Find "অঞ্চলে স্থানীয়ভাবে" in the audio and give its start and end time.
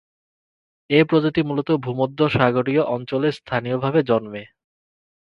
2.95-3.99